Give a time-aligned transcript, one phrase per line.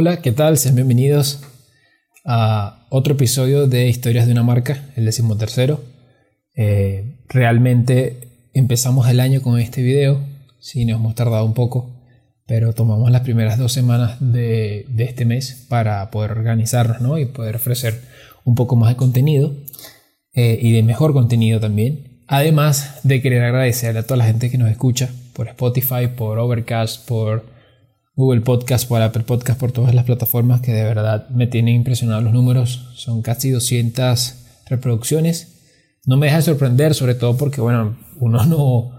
[0.00, 0.58] Hola, ¿qué tal?
[0.58, 1.40] Sean bienvenidos
[2.24, 5.82] a otro episodio de Historias de una marca, el decimotercero.
[6.54, 10.20] Eh, realmente empezamos el año con este video,
[10.60, 12.00] sí nos hemos tardado un poco,
[12.46, 18.00] pero tomamos las primeras dos semanas de, este mes para poder organizarnos y poder ofrecer
[18.44, 19.52] un poco más de contenido
[20.32, 22.22] eh, y de mejor contenido también.
[22.28, 27.04] Además de querer agradecer a toda la gente que nos escucha por Spotify, por Overcast,
[27.08, 27.57] por
[28.18, 32.20] Google Podcast, por Apple Podcast, por todas las plataformas que de verdad me tienen impresionado
[32.20, 32.90] los números.
[32.96, 36.00] Son casi 200 reproducciones.
[36.04, 38.90] No me deja de sorprender, sobre todo porque, bueno, uno no,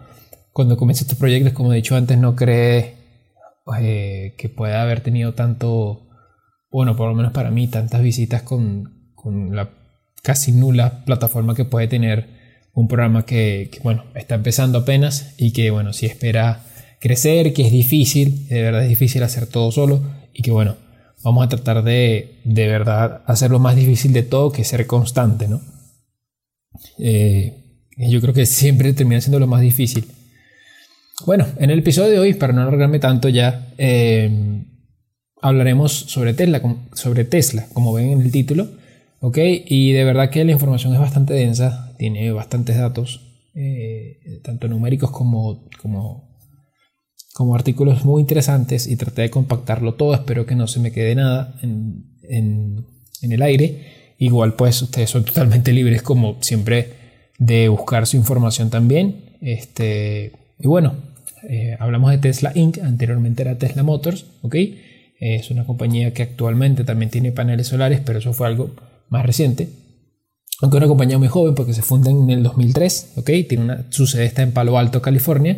[0.53, 2.95] cuando comienza estos proyectos, como he dicho antes, no cree
[3.81, 6.07] eh, que pueda haber tenido tanto,
[6.71, 9.69] bueno, por lo menos para mí, tantas visitas con, con la
[10.23, 12.29] casi nula plataforma que puede tener
[12.73, 16.68] un programa que, que, bueno, está empezando apenas y que, bueno, si espera
[16.99, 20.01] crecer, que es difícil, de verdad es difícil hacer todo solo
[20.33, 20.75] y que bueno,
[21.23, 24.85] vamos a tratar de de verdad hacer lo más difícil de todo, que es ser
[24.87, 25.61] constante, ¿no?
[26.97, 27.53] Eh,
[27.97, 30.05] yo creo que siempre termina siendo lo más difícil.
[31.25, 34.63] Bueno, en el episodio de hoy, para no alargarme tanto ya, eh,
[35.41, 36.61] hablaremos sobre Tesla,
[36.93, 38.69] sobre Tesla, como ven en el título,
[39.19, 39.37] ¿ok?
[39.65, 43.21] Y de verdad que la información es bastante densa, tiene bastantes datos,
[43.53, 46.28] eh, tanto numéricos como, como
[47.33, 50.13] como artículos muy interesantes y traté de compactarlo todo.
[50.13, 52.05] Espero que no se me quede nada en,
[53.21, 54.15] el aire.
[54.17, 56.93] Igual pues ustedes son totalmente libres como siempre
[57.37, 59.37] de buscar su información también.
[59.41, 60.95] Este, y bueno,
[61.47, 62.79] eh, hablamos de Tesla Inc.
[62.79, 64.55] Anteriormente era Tesla Motors, ¿ok?
[65.19, 68.71] Es una compañía que actualmente también tiene paneles solares, pero eso fue algo
[69.09, 69.69] más reciente.
[70.61, 73.29] Aunque una compañía muy joven porque se funda en el 2003, ¿ok?
[73.47, 75.57] Tiene una, su sede está en Palo Alto, California.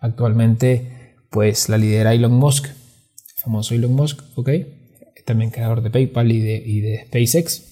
[0.00, 0.95] Actualmente
[1.30, 2.68] pues la lidera Elon Musk,
[3.36, 4.50] famoso Elon Musk, ¿ok?
[5.24, 7.62] También creador de PayPal y de, SpaceX.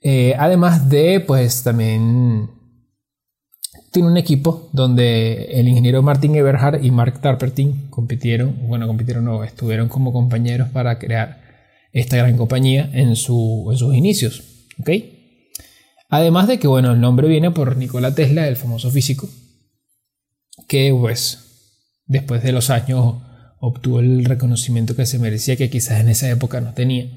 [0.00, 2.50] Eh, además de, pues también
[3.92, 9.44] tiene un equipo donde el ingeniero Martin Eberhard y Mark Tarpertin compitieron, bueno, compitieron no,
[9.44, 11.42] estuvieron como compañeros para crear
[11.92, 14.42] esta gran compañía en, su, en sus inicios,
[14.80, 14.90] ¿ok?
[16.08, 19.28] Además de que, bueno, el nombre viene por Nikola Tesla, el famoso físico,
[20.66, 21.43] que pues
[22.06, 23.16] después de los años
[23.60, 27.08] obtuvo el reconocimiento que se merecía, que quizás en esa época no tenía.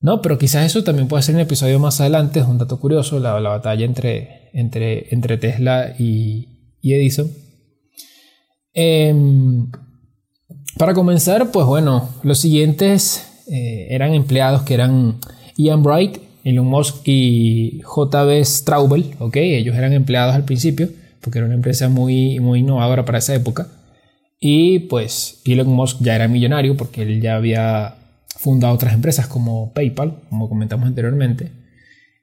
[0.00, 3.20] No, pero quizás eso también puede ser un episodio más adelante, es un dato curioso,
[3.20, 6.48] la, batalla entre, entre, entre Tesla y,
[6.82, 7.30] Edison.
[8.74, 9.70] Em,
[10.76, 15.16] para comenzar, pues bueno, los siguientes eh, eran empleados que eran
[15.56, 19.36] Ian Bright, Elon Musk y JB Straubel, ¿ok?
[19.36, 20.90] Ellos eran empleados al principio,
[21.22, 23.68] porque era una empresa muy, muy innovadora para esa época.
[24.46, 27.94] Y pues Elon Musk ya era millonario porque él ya había
[28.36, 31.50] fundado otras empresas como PayPal, como comentamos anteriormente.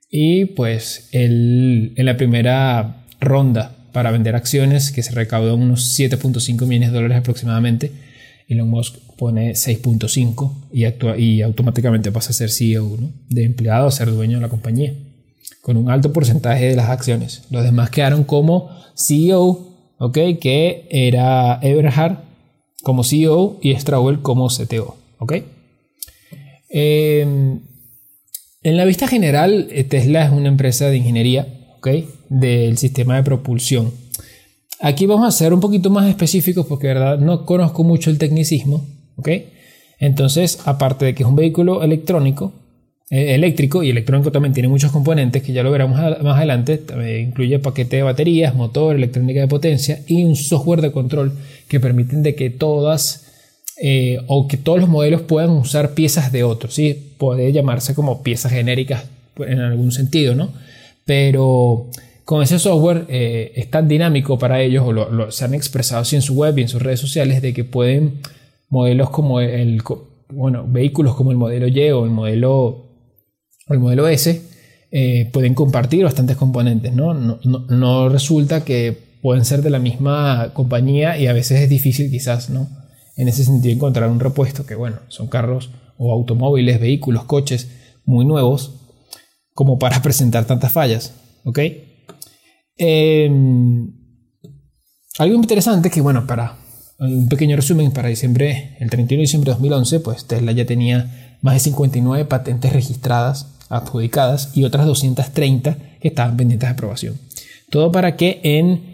[0.07, 6.67] Y pues él en la primera ronda para vender acciones, que se recaudó unos 7.5
[6.67, 7.91] millones de dólares aproximadamente,
[8.47, 12.99] Elon Musk pone 6.5 y, y automáticamente pasa a ser CEO
[13.29, 14.93] de empleado a ser dueño de la compañía,
[15.63, 17.45] con un alto porcentaje de las acciones.
[17.49, 19.70] Los demás quedaron como CEO
[20.01, 20.17] ¿ok?
[20.41, 22.17] Que era Eberhard
[22.81, 25.33] como CEO y Straubel como CTO, ¿ok?
[26.69, 27.59] Em,
[28.63, 31.47] en la vista general, eh, Tesla es una empresa de ingeniería,
[31.77, 31.87] ¿ok?
[32.29, 33.91] Del sistema de propulsión.
[34.79, 38.83] Aquí vamos a ser un poquito más específicos porque, verdad, no conozco mucho el tecnicismo,
[39.17, 39.29] ¿ok?
[39.99, 42.60] Entonces, aparte de que es un vehículo electrónico, eh,
[43.11, 46.81] eléctrico y electrónico también tiene muchos componentes que ya lo veremos más adelante.
[47.21, 51.33] incluye paquete de baterías, motor, electrónica de potencia y un software de control
[51.67, 53.27] que permiten de que todas
[53.83, 56.73] eh, o que todos los modelos puedan usar piezas de otros.
[56.73, 57.13] ¿sí?
[57.17, 59.05] Puede llamarse como piezas genéricas
[59.37, 60.53] en algún sentido, ¿no?
[61.03, 61.87] Pero
[62.23, 66.21] con ese software eh, es tan dinámico para ellos, o se han expresado así en
[66.21, 68.19] su web y en sus redes sociales, de que pueden
[68.69, 69.81] modelos como el,
[70.29, 72.90] bueno, vehículos como el modelo Y o el modelo
[73.73, 74.41] el modelo S,
[74.93, 77.13] eh, pueden compartir bastantes componentes, ¿no?
[77.13, 82.49] No, resulta que pueden ser de la misma compañía y a veces es difícil quizás,
[82.49, 82.67] ¿no?
[83.15, 87.69] En ese sentido encontrar un repuesto que, bueno, son carros o automóviles, vehículos, coches
[88.03, 88.73] muy nuevos
[89.53, 91.13] como para presentar tantas fallas,
[91.45, 91.59] ¿ok?
[92.75, 93.93] Em,
[95.19, 96.57] algo interesante que, bueno, para
[96.99, 101.37] un pequeño resumen, para diciembre, el 31 de diciembre de 2011, pues Tesla ya tenía
[101.41, 107.19] más de 59 patentes registradas adjudicadas y otras 230 que estaban pendientes de aprobación.
[107.69, 108.91] Todo para que en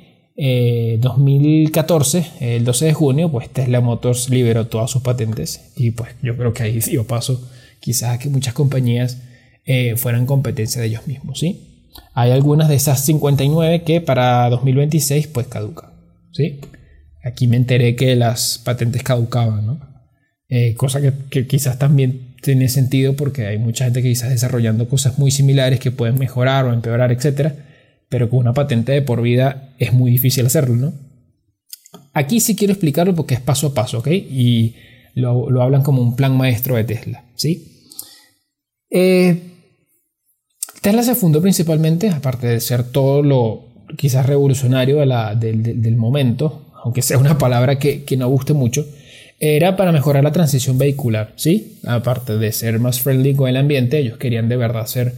[1.01, 6.37] 2014, el 12 de junio, pues Tesla Motors liberó todas sus patentes y pues yo
[6.37, 9.17] creo que ahí dio paso quizás a que muchas compañías
[9.97, 11.89] fueran competencia de ellos mismos, ¿sí?
[12.13, 15.91] Hay algunas de esas 59 que para 2026 pues caducan,
[16.31, 16.61] ¿sí?
[17.23, 19.96] Aquí me enteré que las patentes caducaban, ¿no?
[20.49, 25.19] Eh, cosa que, quizás también tiene sentido porque hay mucha gente que quizás desarrollando cosas
[25.19, 27.55] muy similares que pueden mejorar o empeorar, etcétera,
[28.09, 30.93] pero con una patente de por vida es muy difícil hacerlo, ¿no?
[32.13, 34.07] Aquí sí quiero explicarlo porque es paso a paso, ¿ok?
[34.07, 34.75] Y
[35.13, 37.91] lo, hablan como un plan maestro de Tesla, ¿sí?
[38.89, 39.41] Eh,
[40.81, 43.67] Tesla se fundó principalmente, aparte de ser todo lo
[43.97, 44.99] quizás revolucionario
[45.35, 48.85] del momento, aunque sea una palabra que, no guste mucho,
[49.39, 51.79] era para mejorar la transición vehicular, ¿sí?
[51.85, 55.13] Aparte de ser más friendly con el ambiente, ellos querían de verdad ser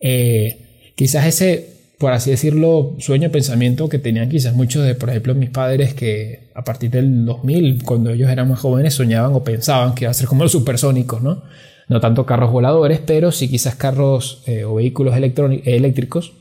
[0.00, 1.68] eh, quizás ese,
[1.98, 6.50] por así decirlo, sueño, pensamiento que tenían quizás muchos de, por ejemplo, mis padres que
[6.54, 10.14] a partir del 2000, cuando ellos eran más jóvenes, soñaban o pensaban que iba a
[10.14, 11.42] ser como los supersónicos, ¿no?
[11.88, 16.32] No tanto carros voladores, pero sí quizás carros eh, o vehículos eléctricos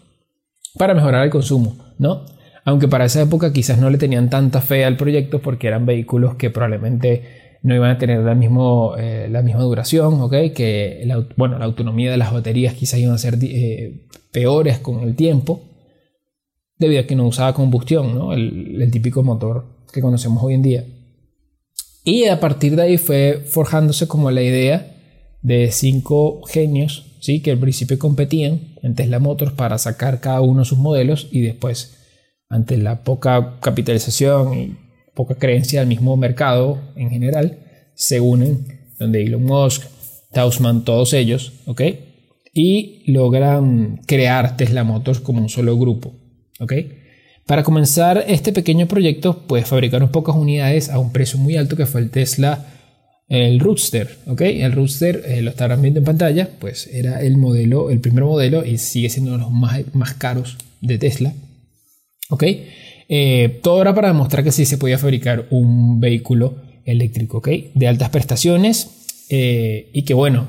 [0.77, 2.25] para mejorar el consumo, ¿no?
[2.65, 6.35] Aunque para esa época quizás no le tenían tanta fe al proyecto porque eran vehículos
[6.35, 8.33] que probablemente no iban a tener la,
[8.97, 13.17] eh, la misma duración, que la, bueno, la autonomía de las baterías quizás iban a
[13.17, 15.61] ser eh, peores con el tiempo,
[16.77, 18.33] debido a que no usaba combustión, ¿no?
[18.33, 20.85] el, el típico motor que conocemos hoy en día.
[22.03, 24.93] Y a partir de ahí fue forjándose como la idea
[25.41, 27.41] de cinco genios, ¿sí?
[27.41, 32.02] que al principio competían en Tesla Motors para sacar cada uno sus modelos y después
[32.53, 34.77] ante la poca capitalización y
[35.13, 37.57] poca creencia del mismo mercado en general,
[37.95, 38.65] se unen,
[38.99, 39.83] donde Elon Musk,
[40.31, 41.81] Tausman, todos ellos, ¿ok?
[42.53, 46.13] Y logran crear Tesla Motors como un solo grupo,
[46.59, 46.73] ¿ok?
[47.45, 51.85] Para comenzar este pequeño proyecto, pues fabricaron pocas unidades a un precio muy alto que
[51.85, 52.65] fue el Tesla,
[53.27, 54.41] el Roadster, ¿ok?
[54.41, 58.63] El Roadster, eh, lo estarán viendo en pantalla, pues era el modelo, el primer modelo
[58.63, 61.33] y sigue siendo uno de los más, más caros de Tesla.
[62.33, 62.43] ¿Ok?
[63.09, 67.49] Eh, todo era para demostrar que sí se podía fabricar un vehículo eléctrico, ¿ok?
[67.75, 70.47] De altas prestaciones eh, y que bueno,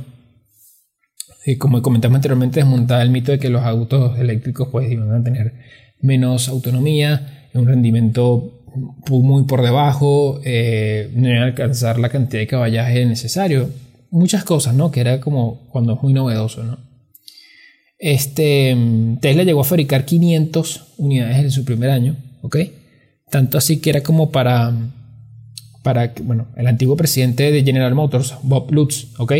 [1.45, 5.23] eh, como comentamos anteriormente, desmontaba el mito de que los autos eléctricos pues iban a
[5.23, 5.53] tener
[6.01, 8.63] menos autonomía, un rendimiento
[9.11, 13.69] muy por debajo, no iban a alcanzar la cantidad de caballaje necesario,
[14.11, 14.91] muchas cosas, ¿no?
[14.91, 16.94] Que era como cuando es muy novedoso, ¿no?
[18.05, 18.77] Este,
[19.23, 22.59] Tesla llegó a fabricar 500 unidades en su primer año, ¿ok?
[23.31, 24.75] Tanto así que era como para,
[25.83, 29.33] para bueno, el antiguo presidente de General Motors, Bob Lutz, ¿ok?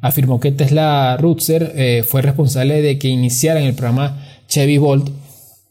[0.00, 5.10] Afirmó que Tesla Roadster eh, fue responsable de que iniciaran el programa Chevy Bolt,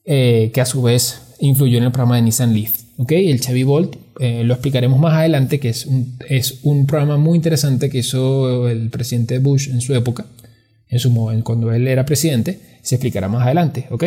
[0.05, 3.13] eh, que a su vez influyó en el programa de Nissan Leaf, ¿ok?
[3.13, 7.35] El Chevy Bolt eh, lo explicaremos más adelante, que es un, es un programa muy
[7.35, 10.27] interesante que hizo el presidente Bush en su época
[10.89, 11.13] en su
[11.43, 14.05] cuando él era presidente, se explicará más adelante, ¿ok?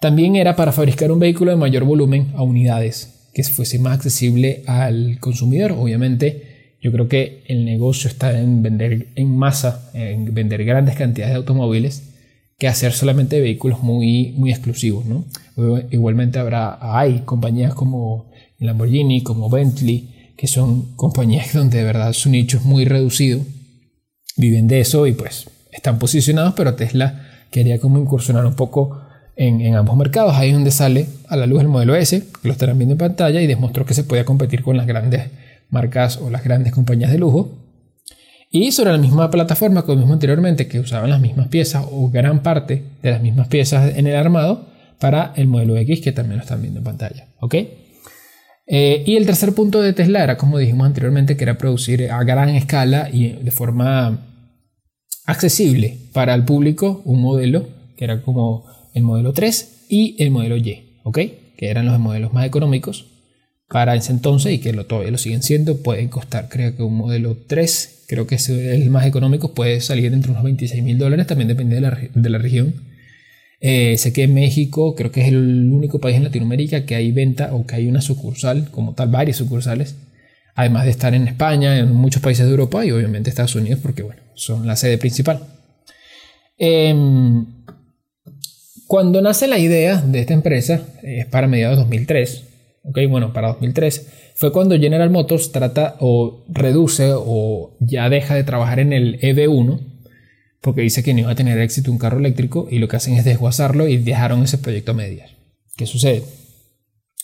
[0.00, 4.62] También era para fabricar un vehículo de mayor volumen a unidades, que fuese más accesible
[4.66, 5.72] al consumidor.
[5.72, 11.32] Obviamente, yo creo que el negocio está en vender en masa, en vender grandes cantidades
[11.34, 12.14] de automóviles,
[12.58, 15.24] que hacer solamente vehículos muy, muy exclusivos, ¿no?
[15.90, 22.30] Igualmente habrá, hay compañías como Lamborghini, como Bentley, que son compañías donde de verdad su
[22.30, 23.40] nicho es muy reducido,
[24.36, 25.46] viven de eso y pues
[25.78, 29.00] están posicionados, pero Tesla quería como incursionar un poco
[29.36, 30.34] en, ambos mercados.
[30.34, 32.98] Ahí es donde sale a la luz el modelo S, que lo estarán viendo en
[32.98, 35.30] pantalla, y demostró que se podía competir con las grandes
[35.70, 37.56] marcas o las grandes compañías de lujo.
[38.50, 42.42] Y sobre la misma plataforma que vimos anteriormente, que usaban las mismas piezas o gran
[42.42, 44.66] parte de las mismas piezas en el armado
[44.98, 47.26] para el modelo X, que también lo están viendo en pantalla.
[47.40, 47.54] ¿Ok?
[48.70, 52.22] Eh, y el tercer punto de Tesla era, como dijimos anteriormente, que era producir a
[52.24, 54.27] gran escala y de forma
[55.28, 60.56] accesible para el público un modelo que era como el modelo 3 y el modelo
[60.56, 61.18] Y, ¿ok?
[61.56, 63.04] Que eran los modelos más económicos
[63.68, 66.96] para ese entonces y que lo, todavía lo siguen siendo, pueden costar, creo que un
[66.96, 71.26] modelo 3, creo que es el más económico, puede salir entre unos 26 mil dólares,
[71.26, 72.74] también depende de la, de la región.
[73.60, 77.12] Eh, sé que en México creo que es el único país en Latinoamérica que hay
[77.12, 79.96] venta o que hay una sucursal, como tal, varias sucursales,
[80.58, 84.02] además de estar en España, en muchos países de Europa y obviamente Estados Unidos, porque
[84.02, 85.40] bueno, son la sede principal.
[86.58, 87.46] Em,
[88.88, 92.44] cuando nace la idea de esta empresa, es para mediados de 2003,
[92.82, 98.42] ok, bueno, para 2003, fue cuando General Motors trata o reduce o ya deja de
[98.42, 99.78] trabajar en el EV1,
[100.60, 103.14] porque dice que no iba a tener éxito un carro eléctrico y lo que hacen
[103.14, 105.30] es desguazarlo y dejaron ese proyecto a medias.
[105.76, 106.24] ¿Qué sucede?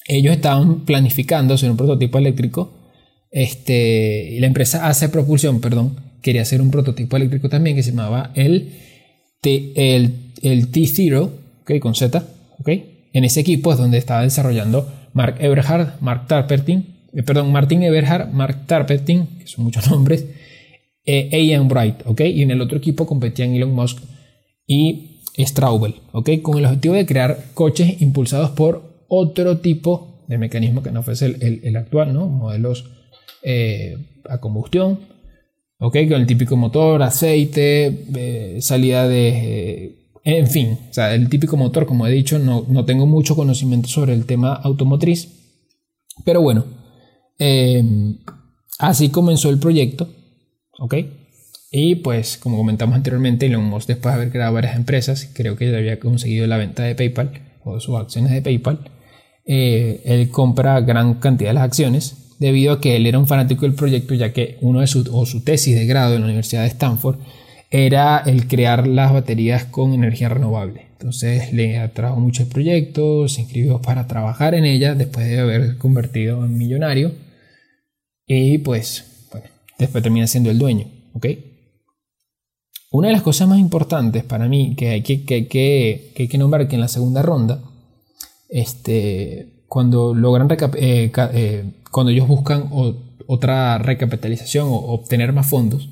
[0.07, 2.84] ellos estaban planificando hacer un prototipo eléctrico.
[3.35, 8.31] Este, la empresa AC Propulsión, perdón, quería hacer un prototipo eléctrico también que se llamaba
[8.37, 8.71] el,
[9.41, 11.31] T, el, el T0,
[11.63, 11.81] ¿okay?
[11.81, 12.25] con Z.
[13.13, 18.31] En ese equipo es donde estaba desarrollando Mark Eberhard, Mark Tarpertin, eh, perdón, Martin Eberhard,
[18.31, 20.27] Mark Tarpertin, que son muchos nombres,
[21.05, 22.21] eh, Ian Bright, ¿ok?
[22.21, 23.99] Y en el otro equipo competían Elon Musk
[24.65, 26.31] y Straubel, ¿ok?
[26.41, 31.27] Con el objetivo de crear coches impulsados por otro tipo de mecanismo que no fuese
[31.27, 32.29] el, el, actual, ¿no?
[32.29, 32.91] Modelos
[33.45, 33.97] eh,
[34.29, 35.01] a combustión,
[35.79, 35.97] ¿ok?
[36.09, 39.29] Con el típico motor, aceite, eh, salida de...
[39.29, 43.37] Eh, en fin, o sea, el típico motor, como he dicho, no, no tengo mucho
[43.37, 45.29] conocimiento sobre el tema automotriz,
[46.25, 46.65] pero bueno,
[48.79, 50.09] así comenzó el proyecto,
[50.79, 50.95] ¿ok?
[51.77, 55.71] Y pues, como comentamos anteriormente, Elon Musk, después de haber creado varias empresas, creo que
[55.71, 57.33] ya había conseguido la venta de PayPal
[57.65, 58.79] o sus acciones de PayPal,
[59.45, 63.63] eh, él compra gran cantidad de las acciones debido a que él era un fanático
[63.63, 66.63] del proyecto, ya que uno de sus, o su tesis de grado en la Universidad
[66.63, 67.19] de Stanford
[67.71, 70.87] era el crear las baterías con energía renovable.
[70.93, 75.77] Entonces le atrajo mucho el proyecto, se inscribió para trabajar en ella después de haber
[75.77, 77.13] convertido en millonario
[78.27, 79.47] y pues, bueno,
[79.79, 81.27] después termina siendo el dueño, ¿ok?
[82.91, 86.69] Una de las cosas más importantes para mí que hay que, que, que, que, nombrar
[86.69, 87.61] que en la segunda ronda,
[88.49, 91.65] este, cuando logran eh, eh,
[91.95, 92.71] cuando ellos buscan
[93.29, 95.91] otra recapitalización o obtener más fondos,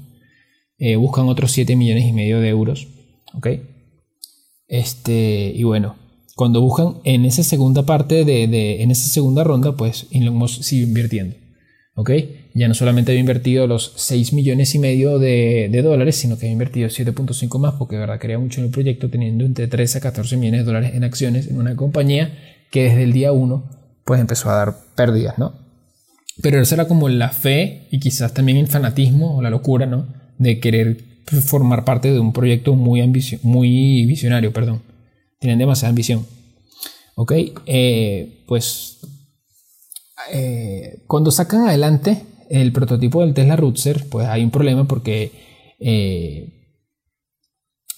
[0.76, 2.88] eh, buscan otros 7 millones y medio de euros.
[3.34, 3.46] ¿ok?
[4.66, 5.94] Este, y bueno,
[6.34, 10.82] cuando buscan en esa segunda parte de, en esa segunda ronda, pues Elon Musk sigue
[10.82, 11.36] invirtiendo.
[11.94, 12.10] ¿ok?
[12.52, 16.54] Ya no solamente había invertido los 6 millones y medio de, dólares, sino que había
[16.54, 20.00] invertido 7.5 más porque de verdad quería mucho en el proyecto, teniendo entre 13 a
[20.00, 22.36] 14 millones de dólares en acciones en una compañía
[22.72, 23.70] que desde el día 1
[24.04, 25.61] pues empezó a dar pérdidas, ¿no?
[26.40, 30.06] Pero eso era como la fe y quizás también el fanatismo o la locura, ¿no?
[30.38, 31.04] De querer
[31.44, 33.02] formar parte de un proyecto muy,
[33.42, 34.82] muy visionario, perdón.
[35.38, 36.26] Tienen demasiada ambición.
[37.14, 37.32] ¿Ok?
[37.66, 38.98] Eh, pues
[40.32, 45.32] eh, cuando sacan adelante el prototipo del Tesla Roadster, pues hay un problema porque
[45.78, 46.48] eh,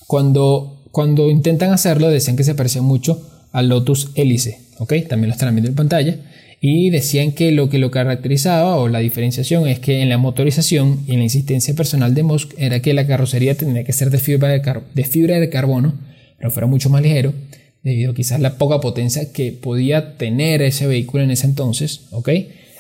[0.06, 4.94] cuando, cuando intentan hacerlo decían que se parecía mucho al Lotus Hélice, ¿ok?
[5.08, 6.18] También lo están viendo en pantalla.
[6.66, 11.04] Y decían que lo que lo caracterizaba o la diferenciación es que en la motorización
[11.06, 14.16] y en la insistencia personal de Musk era que la carrocería tenía que ser de
[14.16, 15.92] fibra de, de, fibra de carbono,
[16.38, 17.34] pero fuera mucho más ligero
[17.82, 22.30] debido quizás a la poca potencia que podía tener ese vehículo en ese entonces, ¿ok?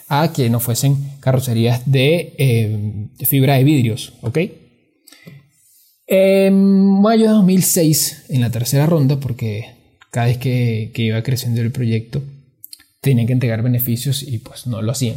[0.08, 2.78] A que no fuesen carrocerías de, eh,
[3.26, 4.38] fibra de vidrios, ¿ok?
[6.06, 9.66] En mayo de 2006, en la tercera ronda, porque
[10.10, 12.22] cada vez que, iba creciendo el proyecto,
[13.10, 15.16] tenían que entregar beneficios y pues no lo hacían.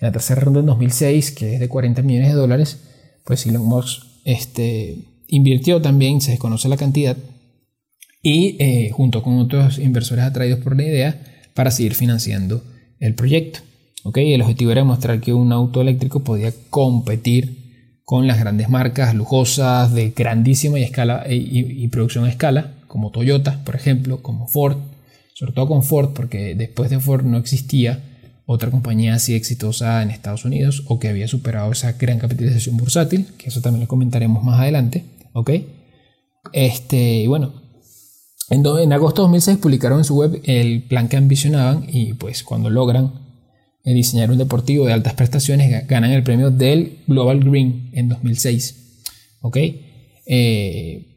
[0.00, 2.78] En la tercera ronda en 2006, que es de 40 millones de dólares,
[3.24, 4.98] pues Elon Musk este,
[5.28, 7.16] invirtió también, se desconoce la cantidad,
[8.22, 11.20] y eh, junto con otros inversores atraídos por la idea
[11.54, 12.62] para seguir financiando
[13.00, 13.60] el proyecto.
[14.04, 14.32] ¿okay?
[14.32, 17.62] El objetivo era mostrar que un auto eléctrico podía competir
[18.04, 23.10] con las grandes marcas lujosas de grandísima y, escala, eh, y, producción a escala, como
[23.10, 24.76] Toyota, por ejemplo, como Ford,
[25.34, 28.02] sobre todo con Ford, porque después de Ford no existía
[28.46, 33.26] otra compañía así exitosa en Estados Unidos o que había superado esa gran capitalización bursátil,
[33.38, 35.50] que eso también lo comentaremos más adelante, ¿ok?
[36.52, 37.54] Este, y bueno,
[38.50, 42.68] en, agosto de 2006 publicaron en su web el plan que ambicionaban y pues cuando
[42.68, 43.12] logran
[43.84, 48.74] eh, diseñar un deportivo de altas prestaciones ganan el premio del Global Green en 2006.
[49.40, 49.56] ¿Ok?
[50.26, 51.11] Eh,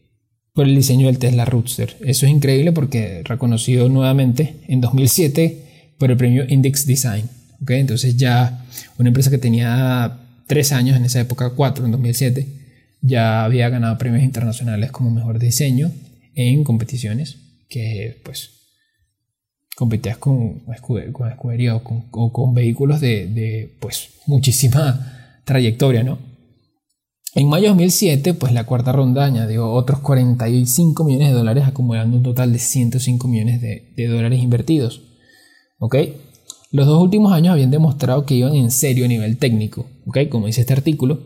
[0.56, 1.98] por el diseño del Tesla Roadster.
[2.00, 7.30] Eso es increíble porque reconocido nuevamente en 2007 por el premio Index Design.
[7.62, 7.72] ¿ok?
[7.72, 8.66] Entonces ya
[8.98, 12.48] una empresa que tenía tres años en esa época, cuatro en 2007,
[13.02, 15.92] ya había ganado premios internacionales como mejor diseño
[16.36, 18.52] en competiciones que pues
[19.76, 20.62] competías con,
[21.12, 26.18] con escudería o con, vehículos de, pues muchísima trayectoria, ¿no?
[27.38, 32.16] En mayo de 2007, pues la cuarta ronda añadió otros 45 millones de dólares, acumulando
[32.16, 35.02] un total de 105 millones de, dólares invertidos.
[35.78, 35.98] ¿Ok?
[36.72, 40.30] Los dos últimos años habían demostrado que iban en serio a nivel técnico, ¿ok?
[40.30, 41.24] Como dice este artículo,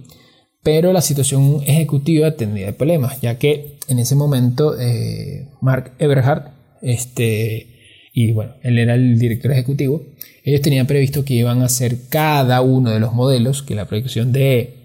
[0.63, 7.67] pero la situación ejecutiva tendría problemas, ya que en ese momento eh, Mark Eberhard, este,
[8.13, 10.03] y bueno, él era el director ejecutivo,
[10.43, 14.31] ellos tenían previsto que iban a hacer cada uno de los modelos, que la proyección
[14.31, 14.78] de,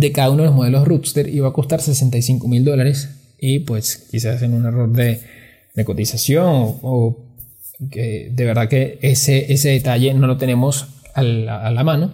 [0.00, 4.08] de cada uno de los modelos Roadster iba a costar 65 mil dólares y pues
[4.10, 5.20] quizás en un error de,
[5.74, 7.26] de cotización o,
[7.78, 12.12] de verdad que ese, ese detalle no lo tenemos a la, mano.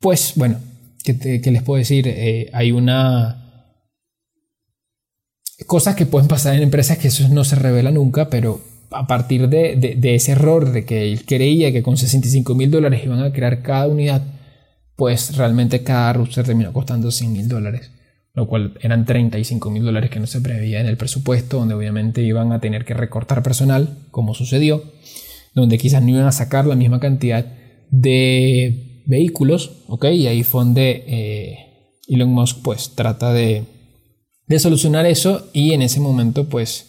[0.00, 0.58] Pues bueno,
[1.04, 2.06] ¿qué, les puedo decir?
[2.08, 3.40] Eh, hay una...
[5.66, 8.60] Cosas que pueden pasar en empresas que eso no se revela nunca, pero
[8.90, 13.02] a partir de, de, ese error de que él creía que con 65 mil dólares
[13.04, 14.22] iban a crear cada unidad,
[14.96, 17.90] pues realmente cada router terminó costando 100 mil dólares,
[18.34, 22.22] lo cual eran 35 mil dólares que no se preveía en el presupuesto, donde obviamente
[22.22, 24.84] iban a tener que recortar personal, como sucedió,
[25.54, 27.46] donde quizás no iban a sacar la misma cantidad
[27.90, 30.06] de vehículos, ¿ok?
[30.06, 31.58] Y ahí fue donde eh,
[32.08, 33.64] Elon Musk pues trata de,
[34.46, 36.86] de solucionar eso y en ese momento pues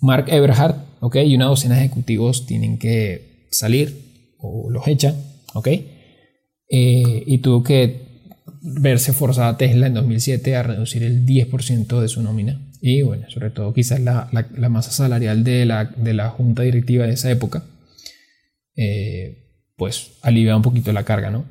[0.00, 1.16] Mark Eberhard, ¿ok?
[1.24, 5.16] Y una docena de ejecutivos tienen que salir o los echan,
[5.54, 5.68] ¿ok?
[6.68, 8.08] Eh, y tuvo que
[8.60, 12.60] verse forzada Tesla en 2007 a reducir el 10% de su nómina.
[12.80, 17.06] Y bueno, sobre todo quizás la, la, masa salarial de la, de la, junta directiva
[17.06, 17.64] de esa época,
[18.76, 19.46] eh,
[19.76, 21.44] pues alivia un poquito la carga, ¿no?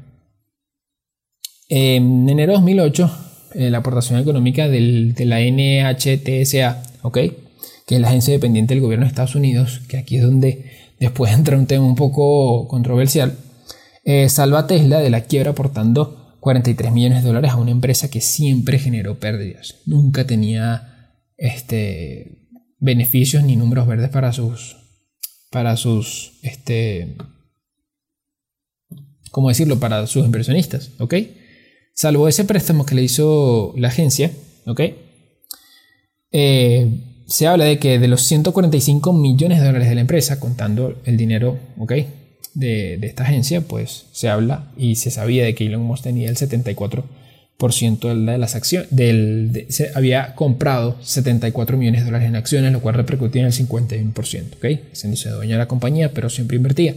[1.70, 3.12] En enero de 2008,
[3.56, 7.18] eh, la aportación económica del, de la NHTSA, ¿ok?
[7.86, 11.34] Que es la agencia dependiente del gobierno de Estados Unidos, que aquí es donde después
[11.34, 13.36] entra un tema un poco controversial,
[14.10, 18.10] eh, salva a Tesla de la quiebra aportando 43 millones de dólares a una empresa
[18.10, 19.82] que siempre generó pérdidas.
[19.86, 22.48] Nunca tenía este,
[22.80, 24.78] beneficios ni números verdes para sus,
[25.52, 27.18] para sus, este,
[29.30, 29.78] ¿cómo decirlo?
[29.78, 31.16] Para sus inversionistas, ¿ok?
[31.94, 34.32] Salvo ese préstamo que le hizo la agencia,
[34.68, 34.82] ¿ok?
[36.32, 41.02] Eh, se habla de que de los 145 millones de dólares de la empresa, contando
[41.04, 41.92] el dinero, ¿ok?
[42.58, 46.36] De, esta agencia, pues se habla y se sabía de que Elon Musk tenía el
[46.36, 47.04] 74%
[48.26, 52.96] de las acciones, del, se había comprado 74 millones de dólares en acciones, lo cual
[52.96, 54.66] repercutía en el 51%, ¿ok?
[54.92, 56.96] Haciéndose dueño de la compañía, pero siempre invertía.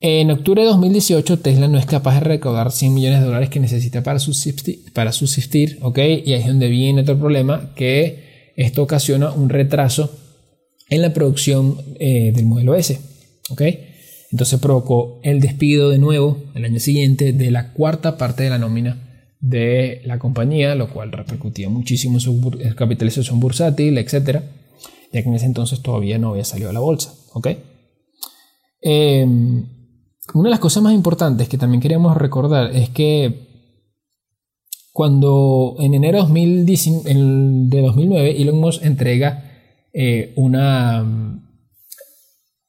[0.00, 3.60] En octubre de 2018, Tesla no es capaz de recaudar 100 millones de dólares que
[3.60, 5.10] necesita para subsistir, para.
[5.98, 10.16] Y ahí es donde viene otro problema, que esto ocasiona un retraso
[10.88, 12.98] en la producción eh, del modelo S,
[13.50, 13.62] ¿ok?
[14.34, 18.58] Entonces provocó el despido de nuevo el año siguiente de la cuarta parte de la
[18.58, 18.98] nómina
[19.38, 24.40] de la compañía, lo cual repercutía muchísimo en su capitalización bursátil, etc.
[25.12, 27.14] Ya que en ese entonces todavía no había salido a la bolsa.
[28.80, 29.66] Em,
[30.34, 33.70] una de las cosas más importantes que también queríamos recordar es que
[34.92, 39.44] cuando en enero de 2009 Elon Musk entrega
[39.92, 41.40] eh, una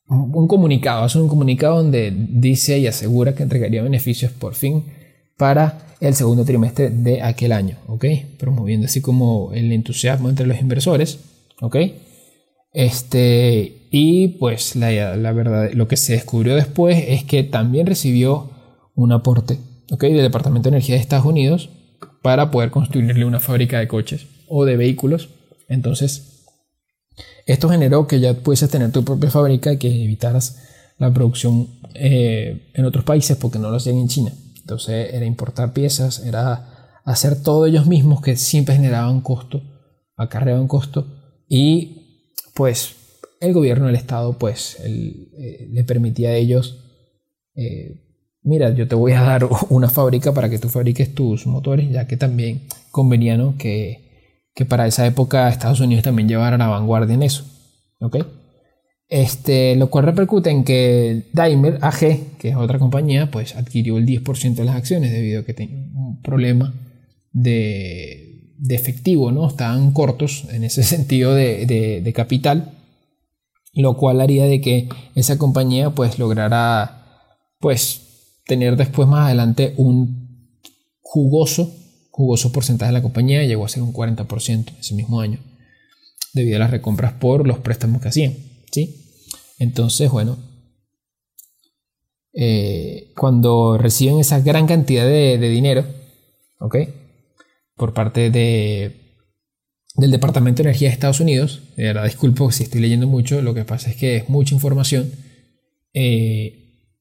[0.07, 4.83] un comunicado, hace un comunicado donde dice y asegura que entregaría beneficios por fin
[5.37, 8.05] para el segundo trimestre de aquel año, ¿ok?
[8.37, 11.19] Promoviendo así como el entusiasmo entre los inversores,
[11.61, 11.77] ¿ok?
[12.73, 18.51] Este, y pues la, la verdad, lo que se descubrió después es que también recibió
[18.95, 19.57] un aporte,
[19.91, 20.03] ¿ok?
[20.03, 21.69] Del Departamento de Energía de Estados Unidos
[22.21, 25.29] para poder construirle una fábrica de coches o de vehículos.
[25.67, 26.34] Entonces,
[27.45, 30.61] esto generó que ya pudieses tener tu propia fábrica y que evitaras
[30.97, 34.31] la producción eh, en otros países porque no lo hacían en China.
[34.59, 39.61] Entonces era importar piezas, era hacer todo ellos mismos que siempre generaban costo,
[40.17, 41.07] acarreaban costo
[41.47, 42.23] y
[42.55, 42.95] pues
[43.39, 46.79] el gobierno del estado pues eh, le permitía a ellos
[47.53, 48.01] eh,
[48.41, 52.07] mira yo te voy a dar una fábrica para que tú fabriques tus motores ya
[52.07, 54.04] que también convenía que
[54.55, 57.45] que para esa época Estados Unidos también llevara la vanguardia en eso.
[57.99, 58.17] ¿ok?
[59.07, 64.05] Este, lo cual repercute en que Daimler AG, que es otra compañía, pues adquirió el
[64.05, 66.73] 10% de las acciones debido a que tenía un problema
[67.31, 69.47] de, de, efectivo, ¿no?
[69.47, 72.71] Estaban cortos en ese sentido de, de, capital,
[73.73, 77.03] lo cual haría de que esa compañía pues lograra
[77.59, 80.59] pues tener después más adelante un
[81.01, 81.73] jugoso
[82.15, 85.39] jugoso porcentaje de la compañía llegó a ser un 40% ese mismo año,
[86.33, 88.33] debido a las recompras por los préstamos que hacían.
[88.71, 89.11] ¿sí?
[89.59, 90.37] Entonces, bueno,
[92.31, 95.85] eh, cuando reciben esa gran cantidad de, dinero,
[96.59, 96.77] ¿ok?
[97.75, 98.95] Por parte de,
[99.95, 103.53] del Departamento de Energía de Estados Unidos, de verdad disculpo si estoy leyendo mucho, lo
[103.53, 105.11] que pasa es que es mucha información.
[105.93, 106.93] Eh,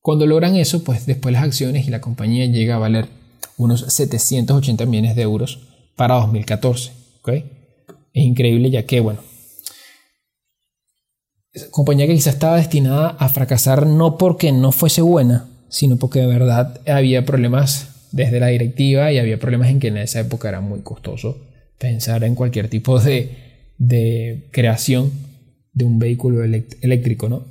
[0.00, 3.23] cuando logran eso, pues después las acciones y la compañía llega a valer
[3.56, 5.60] unos 780 millones de euros
[5.96, 6.92] para 2014.
[7.20, 7.44] ¿okay?
[8.12, 9.20] Es increíble ya que, bueno,
[11.70, 16.26] compañía que quizás estaba destinada a fracasar no porque no fuese buena, sino porque de
[16.26, 20.60] verdad había problemas desde la directiva y había problemas en que en esa época era
[20.60, 21.38] muy costoso
[21.78, 25.12] pensar en cualquier tipo de, de creación
[25.72, 27.44] de un vehículo eléctrico, ¿no?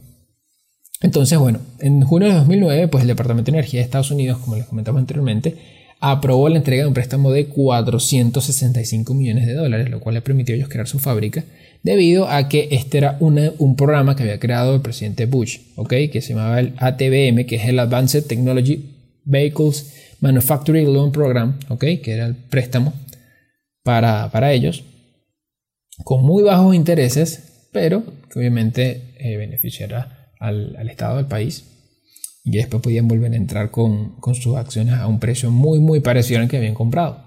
[1.01, 4.55] Entonces, bueno, en junio de 2009, pues el Departamento de Energía de Estados Unidos, como
[4.55, 5.57] les comentamos anteriormente,
[6.05, 10.53] aprobó la entrega de un préstamo de 465 millones de dólares, lo cual le permitió
[10.53, 11.45] a ellos crear su fábrica,
[11.81, 15.93] debido a que este era un programa que había creado el presidente Bush, ¿ok?
[16.11, 18.83] que se llamaba el ATBM, que es el Advanced Technology
[19.23, 21.85] Vehicles Manufacturing Loan Program, ¿ok?
[22.03, 22.91] que era el préstamo
[23.81, 24.83] para, para ellos,
[26.03, 31.72] con muy bajos intereses, pero que obviamente eh, beneficiará al, al Estado del país
[32.43, 36.41] y después podían volver a entrar con, sus acciones a un precio muy muy parecido
[36.41, 37.23] al que habían comprado.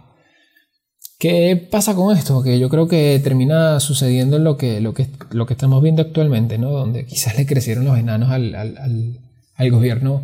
[1.19, 2.43] ¿Qué pasa con esto?
[2.43, 6.59] Que yo creo que termina sucediendo lo que, lo que, lo que estamos viendo actualmente,
[6.59, 6.71] ¿no?
[6.71, 10.23] donde quizás le crecieron los enanos al, al, gobierno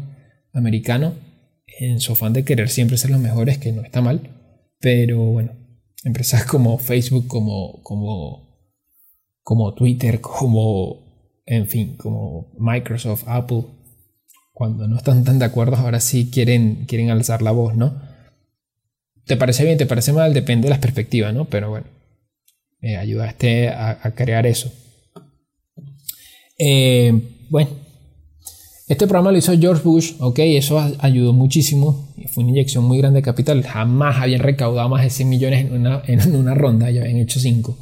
[0.53, 1.15] americano
[1.79, 4.21] en su afán de querer siempre ser los mejores, que no está mal,
[4.81, 5.53] pero bueno,
[6.05, 8.59] empresas como Facebook, como, como,
[9.43, 13.65] como Twitter, como, en fin, como Microsoft, Apple,
[14.53, 18.01] cuando no están tan de acuerdo, ahora sí quieren, quieren alzar la voz, ¿no?
[19.25, 19.79] ¿Te parece bien?
[19.79, 20.35] ¿Te parece mal?
[20.35, 21.47] Depende de las perspectivas, ¿no?
[21.47, 21.87] Pero bueno,
[22.81, 24.73] me ayudaste a, crear eso.
[26.59, 27.71] Eh, bueno,
[28.89, 33.21] este programa lo hizo George Bush, ok, eso ayudó muchísimo, fue una inyección muy grande
[33.21, 37.01] de capital, jamás habían recaudado más de 100 millones en una, en una ronda, ya
[37.01, 37.79] habían hecho 5,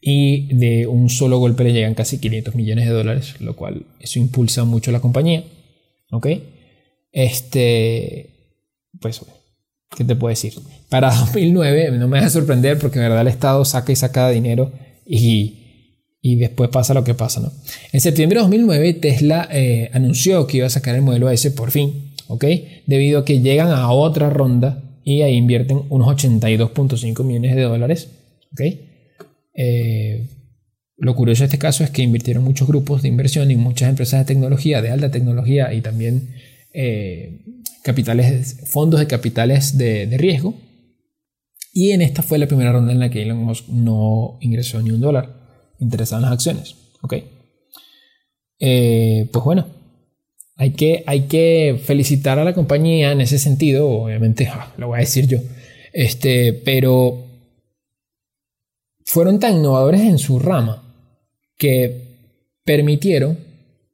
[0.00, 4.18] y de un solo golpe le llegan casi 500 millones de dólares, lo cual eso
[4.18, 5.44] impulsa mucho a la compañía.
[6.10, 6.28] ¿Ok?
[7.12, 8.58] Este,
[9.00, 9.20] pues,
[9.96, 10.54] ¿qué te puedo decir?
[10.88, 14.72] Para 2009 no me a sorprender porque en verdad el Estado saca y saca dinero
[15.04, 17.52] y, y después pasa lo que pasa, ¿no?
[17.92, 21.70] En septiembre de 2009 Tesla eh, anunció que iba a sacar el modelo S por
[21.70, 22.44] fin, ¿ok?
[22.86, 28.08] Debido a que llegan a otra ronda y ahí invierten unos 82.5 millones de dólares,
[28.52, 28.60] ¿ok?
[29.54, 30.26] Eh,
[30.98, 34.20] lo curioso de este caso es que invirtieron muchos grupos de inversión y muchas empresas
[34.20, 36.34] de tecnología, de alta tecnología y también
[36.72, 37.42] eh,
[38.66, 40.54] fondos de capitales de, riesgo.
[41.72, 44.90] Y en esta fue la primera ronda en la que Elon Musk no ingresó ni
[44.90, 46.76] un dólar interesado en las acciones.
[47.02, 47.14] ¿ok?
[48.58, 49.66] Eh, pues bueno,
[50.56, 54.96] hay que, hay que felicitar a la compañía en ese sentido, obviamente ah, lo voy
[54.96, 55.38] a decir yo,
[55.92, 57.26] este, pero
[59.04, 60.85] fueron tan innovadores en su rama
[61.56, 62.16] que
[62.64, 63.38] permitieron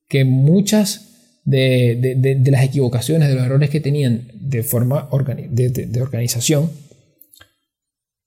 [0.09, 1.13] que muchas
[1.45, 5.09] de, las equivocaciones, de los errores que tenían de forma
[5.51, 6.71] de, organización,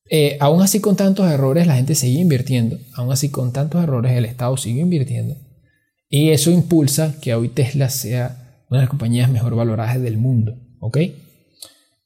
[0.10, 4.12] eh, aún así con tantos errores la gente sigue invirtiendo, aún así con tantos errores
[4.12, 5.36] el Estado sigue invirtiendo
[6.10, 10.58] y eso impulsa que hoy Tesla sea una de las compañías mejor valoradas del mundo,
[10.80, 10.98] ¿ok?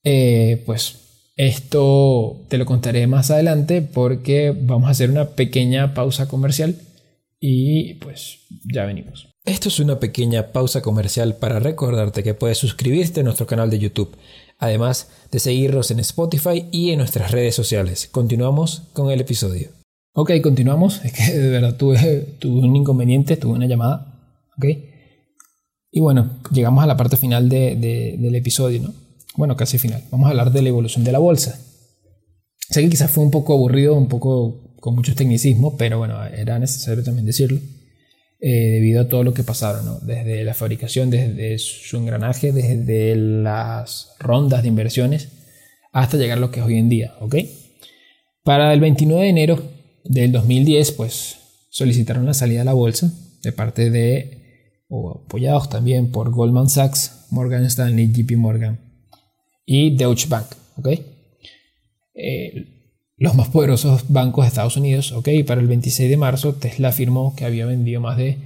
[0.03, 0.95] Eh, pues
[1.35, 6.75] esto te lo contaré más adelante porque vamos a hacer una pequeña pausa comercial
[7.39, 8.39] y pues
[8.71, 9.29] ya venimos.
[9.45, 13.79] Esto es una pequeña pausa comercial para recordarte que puedes suscribirte a nuestro canal de
[13.79, 14.15] YouTube,
[14.57, 18.09] además de seguirnos en Spotify y en nuestras redes sociales.
[18.11, 19.69] Continuamos con el episodio.
[20.13, 21.01] Ok, continuamos.
[21.03, 24.41] Es que de verdad tuve, tuve un inconveniente, tuve una llamada.
[24.57, 24.65] Ok.
[25.91, 28.93] Y bueno, llegamos a la parte final del episodio, ¿no?
[29.35, 30.03] Bueno, casi final.
[30.11, 31.59] Vamos a hablar de la evolución de la bolsa.
[32.69, 36.59] Sé que quizás fue un poco aburrido, un poco con muchos tecnicismos, pero bueno, era
[36.59, 37.59] necesario también decirlo,
[38.39, 39.99] eh, debido a todo lo que pasaron, ¿no?
[39.99, 45.29] desde la fabricación, desde su engranaje, desde las rondas de inversiones,
[45.91, 47.35] hasta llegar a lo que es hoy en día, ¿ok?
[48.43, 49.63] Para el 29 de enero
[50.05, 51.37] del 2010, pues
[51.69, 53.11] solicitaron la salida a la bolsa
[53.43, 58.79] de parte de, o apoyados también por Goldman Sachs, Morgan Stanley, JP Morgan
[59.65, 60.87] y Deutsche Bank, ¿ok?
[62.13, 62.78] Eh,
[63.19, 65.11] los más poderosos bancos de Estados Unidos.
[65.11, 68.37] Ok, para el 26 de marzo Tesla afirmó que había vendido más de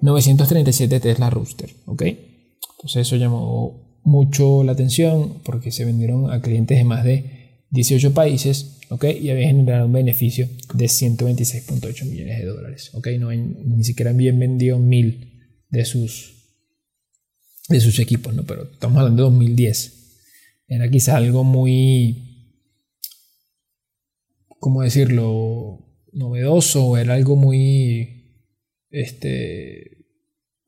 [0.00, 1.70] 937 Tesla Rooster.
[1.86, 7.64] Ok, entonces eso llamó mucho la atención porque se vendieron a clientes de más de
[7.70, 8.78] 18 países.
[8.90, 12.90] Ok, y había generado un beneficio de 126.8 millones de dólares.
[12.94, 16.34] Ok, no ni siquiera habían vendido mil de sus
[17.68, 18.44] de sus equipos, ¿no?
[18.44, 19.92] Pero estamos hablando de 2010.
[20.68, 22.23] Era quizás algo muy
[24.64, 25.78] ¿cómo decirlo?
[26.14, 28.48] novedoso, era algo muy
[28.88, 30.06] este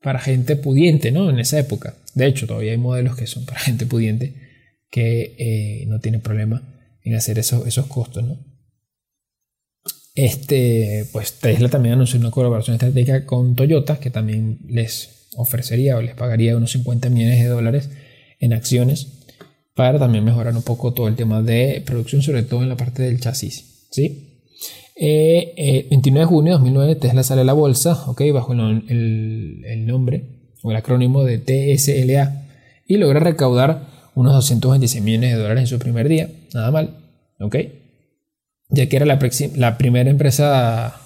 [0.03, 1.31] para gente pudiente, ¿no?
[1.31, 1.95] En esa época.
[2.13, 4.35] De hecho, todavía hay modelos que son para gente pudiente
[4.91, 6.61] que eh, no tiene problema
[7.01, 8.37] en hacer esos, esos costos, ¿no?
[10.13, 16.03] Este, pues Tesla también anunció una colaboración estratégica con Toyota que también les ofrecería o
[16.03, 17.89] les pagaría unos 50 millones de dólares
[18.39, 19.07] en acciones
[19.73, 23.01] para también mejorar un poco todo el tema de producción, sobre todo en la parte
[23.01, 23.76] del chasis.
[23.89, 24.41] ¿Sí?
[24.95, 29.85] Eh, eh, 29 de junio de 2009 Tesla sale a la bolsa, okay, bajo el,
[29.85, 30.23] nombre
[30.63, 32.45] o el acrónimo de TSLA
[32.87, 36.97] y logra recaudar unos 226 millones de dólares en su primer día, nada mal,
[37.39, 37.55] ¿ok?
[38.69, 39.19] Ya que era la,
[39.77, 40.99] primera empresa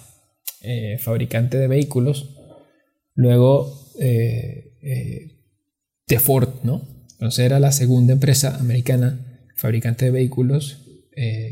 [0.61, 2.29] eh, fabricante de vehículos,
[3.13, 5.37] luego eh, eh,
[6.07, 6.81] de Ford, ¿no?
[7.13, 9.19] Entonces era la segunda empresa americana
[9.55, 10.80] fabricante de vehículos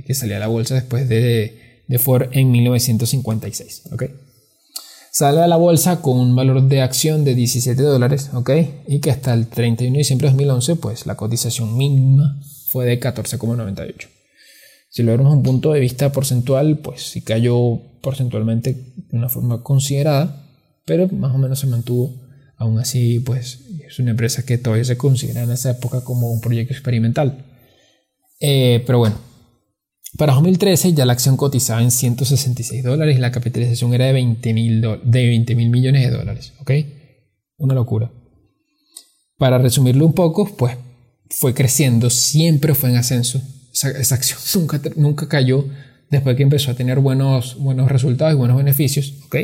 [0.06, 4.04] que salía a la bolsa después de, de Ford en 1956, ¿ok?
[5.12, 8.52] Sale a la bolsa con un valor de acción de 17 dólares, ¿ok?
[8.88, 13.00] Y que hasta el 31 de diciembre de 2011, pues la cotización mínima fue de
[13.00, 14.08] 14,98.
[14.90, 19.64] Si lo vemos un punto de vista porcentual, pues sí cayó porcentualmente de una forma
[19.64, 20.46] considerada,
[20.86, 22.14] pero más o menos se mantuvo.
[22.58, 26.42] Aún así, pues es una empresa que todavía se considera en esa época como un
[26.42, 27.46] proyecto experimental.
[28.40, 29.16] Eh, pero bueno,
[30.18, 34.54] para 2013 ya la acción cotizaba en 166 dólares y la capitalización era de 20
[34.54, 36.54] mil de millones de dólares.
[36.60, 36.72] ¿Ok?
[37.58, 38.12] Una locura.
[39.38, 40.78] Para resumirlo un poco, pues
[41.30, 43.42] fue creciendo, siempre fue en ascenso.
[43.72, 45.66] Esa, acción nunca, nunca cayó
[46.10, 49.14] después que empezó a tener buenos, buenos resultados y buenos beneficios.
[49.26, 49.36] ¿Ok?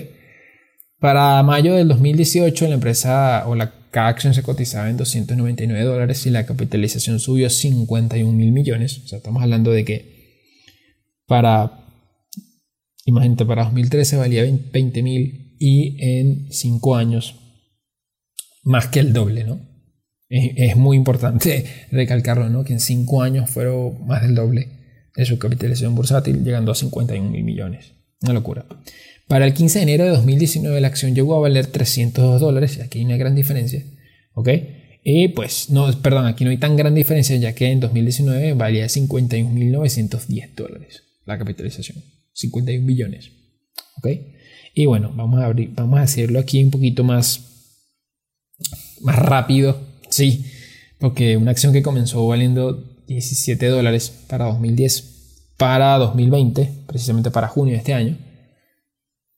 [0.99, 6.25] Para mayo del 2018 la empresa o la cada acción se cotizaba en 299 dólares
[6.25, 8.99] y la capitalización subió a 51 mil millones.
[9.05, 10.14] O sea, estamos hablando de que
[11.27, 11.71] para,
[13.05, 17.35] imagínate, para 2013 valía 20 mil y en 5 años
[18.63, 19.59] más que el doble, ¿no?
[20.27, 22.63] Es, muy importante recalcarlo, ¿no?
[22.63, 24.69] Que en 5 años fueron más del doble
[25.15, 27.93] de su capitalización bursátil, llegando a 51 mil millones.
[28.21, 28.65] Una locura.
[29.27, 32.99] Para el 15 de enero de 2019 la acción llegó a valer 302 dólares, aquí
[32.99, 33.83] hay una gran diferencia,
[34.33, 34.49] ¿ok?
[35.03, 38.85] Y pues, no, perdón, aquí no hay tan gran diferencia ya que en 2019 valía
[38.85, 42.03] 51.910 dólares la capitalización.
[42.33, 43.31] 51 billones.
[43.97, 44.07] ¿Ok?
[44.73, 47.79] Y bueno, vamos a, abrir, vamos a hacerlo aquí un poquito más,
[49.01, 49.79] más rápido.
[50.09, 50.45] Sí,
[50.99, 52.73] porque una acción que comenzó valiendo
[53.07, 58.17] 17 dólares para 2010, para 2020, precisamente para junio de este año,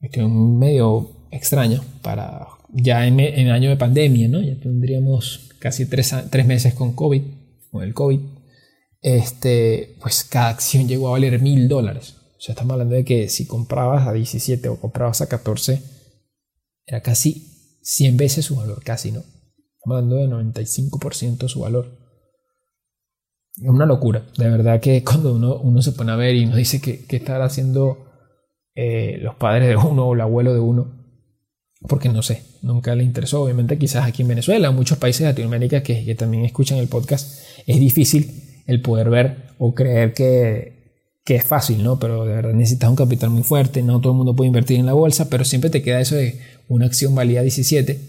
[0.02, 4.42] es un medio extraño para ya en, en, año de pandemia, ¿no?
[4.42, 7.22] Ya tendríamos casi tres, tres meses con COVID,
[7.72, 8.20] con el COVID
[9.02, 12.16] este, pues cada acción llegó a valer mil dólares.
[12.38, 15.82] O sea, estamos hablando de que si comprabas a 17 o comprabas a 14,
[16.86, 19.20] era casi 100 veces su valor, casi, ¿no?
[19.20, 21.98] Estamos hablando de 95% su valor.
[23.56, 24.26] Es una locura.
[24.38, 27.18] De verdad que cuando uno, uno se pone a ver y nos dice que, que
[27.18, 28.06] estará haciendo
[28.76, 30.94] eh, los padres de uno o el abuelo de uno,
[31.88, 33.42] porque no sé, nunca le interesó.
[33.42, 36.88] Obviamente, quizás aquí en Venezuela, en muchos países de Latinoamérica que, que también escuchan el
[36.88, 42.00] podcast, es difícil el poder ver o creer que, que es fácil, ¿no?
[42.00, 44.86] Pero de verdad necesitas un capital muy fuerte, no todo el mundo puede invertir en
[44.86, 48.00] la bolsa, pero siempre te queda eso de una acción valía 17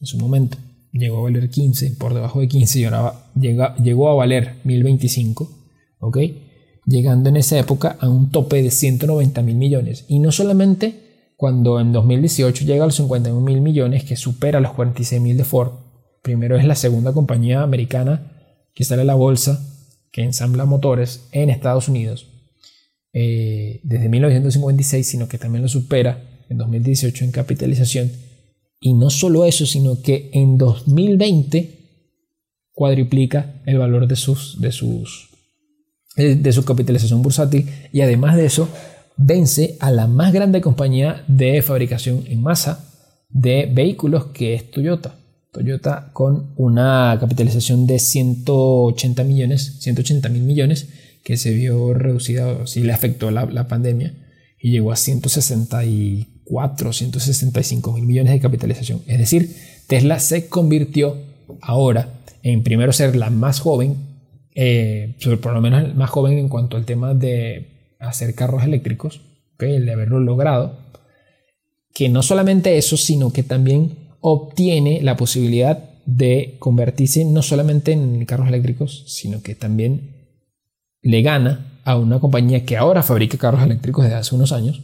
[0.00, 0.58] en su momento,
[0.92, 5.50] llegó a valer 15, por debajo de 15 y ahora llegó a valer 1025,
[6.00, 6.18] ¿ok?
[6.86, 10.04] Llegando en esa época a un tope de 190 mil millones.
[10.06, 11.04] Y no solamente
[11.36, 15.44] cuando en 2018 llega a los 51 mil millones, que supera los 46 mil de
[15.44, 15.72] Ford.
[16.22, 18.30] Primero es la segunda compañía americana
[18.74, 19.73] que sale a la bolsa
[20.14, 22.28] que ensambla motores en Estados Unidos
[23.12, 28.12] eh, desde 1956, sino que también lo supera en 2018 en capitalización.
[28.78, 31.80] Y no solo eso, sino que en 2020
[32.70, 35.30] cuadriplica el valor de, sus, de, sus,
[36.16, 38.68] eh, de su capitalización bursátil y además de eso
[39.16, 42.88] vence a la más grande compañía de fabricación en masa
[43.30, 45.16] de vehículos que es Toyota.
[45.54, 50.88] Toyota con una capitalización de 180 millones, 180 mil millones,
[51.22, 54.12] que se vio reducida, si le afectó la, pandemia,
[54.60, 59.02] y llegó a 164, 165 mil millones de capitalización.
[59.06, 59.54] Es decir,
[59.86, 61.16] Tesla se convirtió
[61.62, 62.08] ahora
[62.42, 63.94] en primero ser la más joven,
[64.56, 69.20] eh, por lo menos más joven en cuanto al tema de hacer carros eléctricos,
[69.60, 70.80] el de haberlo logrado,
[71.94, 78.24] que no solamente eso, sino que también obtiene la posibilidad de convertirse no solamente en
[78.24, 80.30] carros eléctricos, sino que también
[81.02, 84.80] le gana a una compañía que ahora fabrica carros eléctricos desde hace unos años,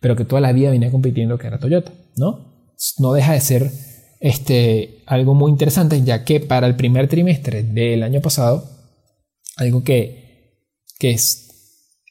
[0.00, 2.72] pero que toda la vida venía compitiendo que era Toyota, ¿no?
[2.98, 3.70] No deja de ser
[4.18, 8.64] este, algo muy interesante, ya que para el primer trimestre del año pasado,
[9.58, 10.54] algo que,
[10.98, 11.50] que es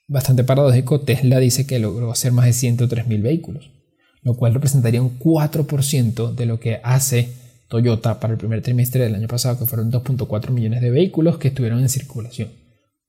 [0.07, 3.78] bastante paradójico, Tesla dice que logró hacer más de 103 mil vehículos
[4.21, 7.33] lo cual representaría un 4% de lo que hace
[7.67, 11.49] Toyota para el primer trimestre del año pasado, que fueron 2.4 millones de vehículos que
[11.49, 12.49] estuvieron en circulación.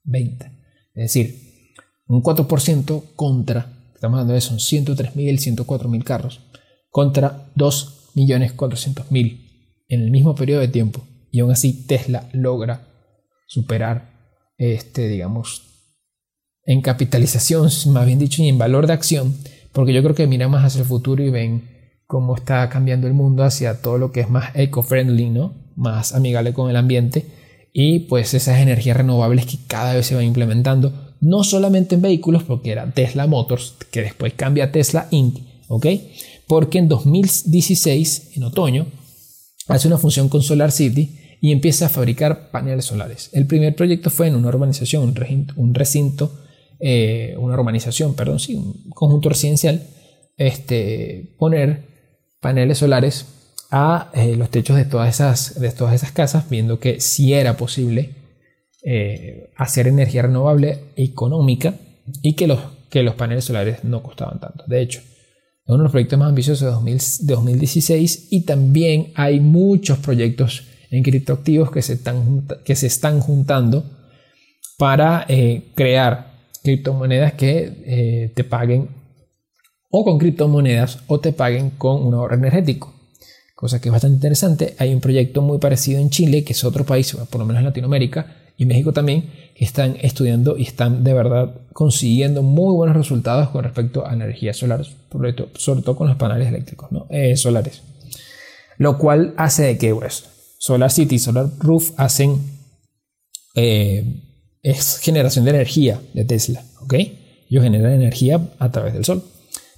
[0.05, 0.47] 20.
[0.95, 1.75] Es decir,
[2.07, 6.41] un 4% contra estamos hablando de son 103.000, 104.000 carros,
[6.89, 11.07] contra 2.400.000 en el mismo periodo de tiempo.
[11.31, 12.89] Y aún así Tesla logra
[13.47, 14.11] superar,
[14.57, 15.65] este, digamos,
[16.65, 19.37] en capitalización, más bien dicho, y en valor de acción,
[19.73, 21.69] porque yo creo que miran más hacia el futuro y ven
[22.07, 25.55] cómo está cambiando el mundo hacia todo lo que es más eco-friendly, ¿no?
[25.77, 27.27] Más amigable con el ambiente
[27.73, 32.43] y pues esas energías renovables que cada vez se van implementando, no solamente en vehículos,
[32.43, 35.87] porque era Tesla Motors, que después cambia a Tesla Inc., ¿ok?
[36.47, 38.87] Porque en 2016, en otoño,
[39.69, 43.31] hace una función con Solar City y empieza a fabricar paneles solares.
[43.33, 45.15] El primer proyecto fue en una urbanización,
[45.57, 46.33] un recinto,
[46.83, 49.87] eh, una urbanización, perdón, sí, un conjunto residencial,
[50.39, 51.85] este, poner
[52.41, 53.27] paneles solares
[53.71, 57.59] a eh, los techos de todas, esas, de todas esas casas, viendo que si era
[57.59, 58.15] posible
[58.83, 61.75] eh, hacer energía renovable económica
[62.23, 64.65] y que los, que los paneles solares no costaban tanto.
[64.67, 69.99] De hecho, es uno de los proyectos más ambiciosos de, 2016 y también hay muchos
[69.99, 73.85] proyectos en criptoactivos que se están, que se están juntando
[74.79, 75.27] para
[75.75, 76.30] crear
[76.63, 78.89] criptomonedas que te paguen
[79.91, 82.95] o con criptomonedas o te paguen con un ahorro energético
[83.61, 84.75] cosa que es bastante interesante.
[84.79, 87.67] Hay un proyecto muy parecido en Chile, que es otro país, por lo menos en
[87.67, 93.51] Latinoamérica, y México también, que están estudiando y están de verdad consiguiendo muy buenos resultados
[93.51, 97.07] con respecto a energía solar, sobre todo, sobre todo con los paneles eléctricos ¿no?
[97.11, 97.83] Eh, solares.
[98.79, 100.25] Lo cual hace de que pues,
[100.59, 102.39] Solar City y Solar Roof hacen
[103.55, 104.23] eh,
[104.63, 106.95] es generación de energía de Tesla, ¿ok?
[107.49, 109.25] Ellos generan energía a través del sol.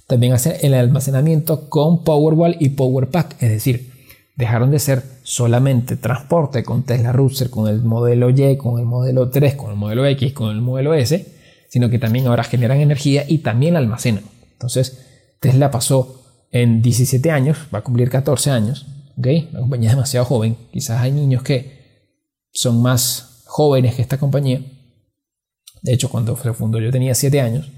[0.07, 3.91] También hacen el almacenamiento con Powerwall y Powerpack, es decir,
[4.35, 9.29] dejaron de ser solamente transporte con Tesla Roadster, con el modelo Y, con el modelo
[9.29, 11.25] 3, con el modelo X, con el modelo S,
[11.69, 14.23] sino que también ahora generan energía y también la almacenan.
[14.51, 14.99] Entonces,
[15.39, 18.85] Tesla pasó en 17 años, va a cumplir 14 años,
[19.17, 19.27] ¿ok?
[19.51, 21.83] La compañía es demasiado joven, quizás hay niños que
[22.51, 24.61] son más jóvenes que esta compañía.
[25.83, 27.69] De hecho, cuando se fundó yo tenía 7 años.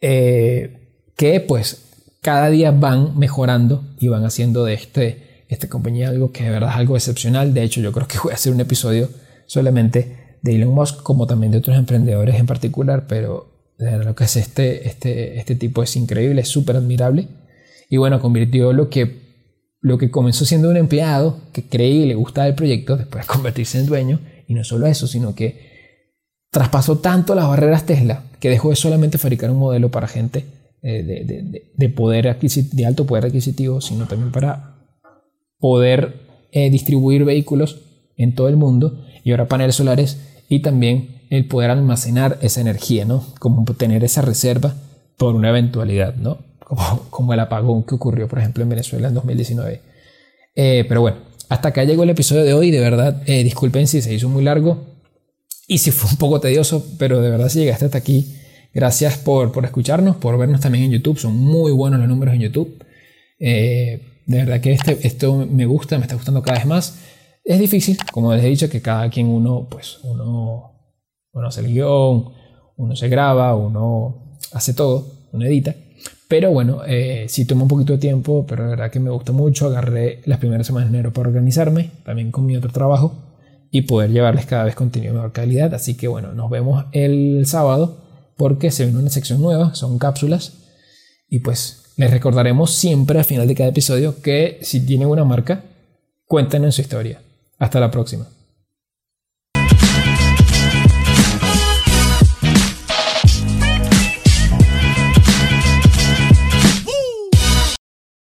[0.00, 1.88] Eh, que pues
[2.22, 6.70] cada día van mejorando y van haciendo de este, esta compañía algo que de verdad
[6.70, 7.54] es algo excepcional.
[7.54, 9.08] De hecho, yo creo que voy a hacer un episodio
[9.46, 14.36] solamente de Elon Musk, como también de otros emprendedores en particular, pero lo que es
[14.36, 17.28] este, este, este tipo es increíble, es súper admirable.
[17.88, 19.46] Y bueno, convirtió lo que,
[19.80, 23.32] lo que comenzó siendo un empleado que creía y le gustaba el proyecto, después de
[23.32, 24.20] convertirse en dueño.
[24.46, 25.67] Y no solo eso, sino que
[26.50, 30.44] traspasó tanto las barreras Tesla que dejó de solamente fabricar un modelo para gente
[30.82, 31.02] eh,
[31.76, 34.76] de, poder de alto poder adquisitivo, sino también para
[35.58, 36.20] poder
[36.52, 37.80] eh, distribuir vehículos
[38.16, 43.04] en todo el mundo y ahora paneles solares y también el poder almacenar esa energía,
[43.04, 43.24] ¿no?
[43.38, 44.74] Como tener esa reserva
[45.16, 46.38] por una eventualidad, ¿no?
[47.10, 49.80] Como, el apagón que ocurrió, por ejemplo, en Venezuela en 2019.
[50.54, 52.70] Eh, pero bueno, hasta acá llegó el episodio de hoy.
[52.70, 54.97] De verdad, disculpen si se hizo muy largo
[55.68, 58.34] y si fue un poco tedioso, pero de verdad si llegaste hasta aquí,
[58.78, 61.18] Gracias por, escucharnos, por vernos también en YouTube.
[61.18, 62.84] Son muy buenos los números en YouTube.
[63.40, 66.98] Eh, de verdad que este, esto me gusta, me está gustando cada vez más.
[67.44, 70.74] Es difícil, como les he dicho, que cada quien uno, pues uno,
[71.32, 72.32] uno hace el guion,
[72.76, 75.74] uno se graba, uno hace todo, uno edita.
[76.28, 79.32] Pero bueno, eh, sí toma un poquito de tiempo, pero de verdad que me gusta
[79.32, 79.66] mucho.
[79.66, 83.27] Agarré las primeras semanas de enero para organizarme, también con mi otro trabajo,
[83.70, 85.74] y poder llevarles cada vez contenido de mejor calidad.
[85.74, 90.54] Así que bueno, nos vemos el sábado porque se viene una sección nueva, son cápsulas.
[91.28, 95.64] Y pues les recordaremos siempre al final de cada episodio que si tienen una marca,
[96.26, 97.20] cuenten en su historia.
[97.58, 98.28] Hasta la próxima.